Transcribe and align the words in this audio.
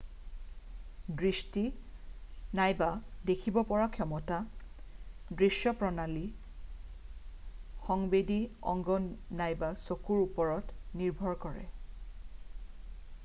দৃষ্টি 1.17 1.61
নাইবা 2.59 2.85
দেখিব 3.29 3.57
পৰা 3.71 3.83
ক্ষমতা 3.97 4.39
দৃশ্য 5.41 5.73
প্ৰণালী 5.83 6.23
সংবেদী 7.89 8.39
অংগ 8.73 8.97
নাইবা 9.43 9.71
চকুৰ 9.83 10.23
ওপৰত 10.25 10.79
নিৰ্ভৰ 11.03 11.37
কৰে 11.45 11.69